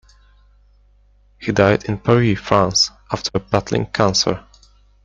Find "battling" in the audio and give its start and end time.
3.39-3.85